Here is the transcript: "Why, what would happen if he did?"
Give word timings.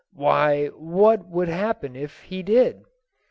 "Why, 0.15 0.69
what 0.69 1.27
would 1.27 1.47
happen 1.47 1.95
if 1.95 2.23
he 2.23 2.41
did?" 2.41 2.85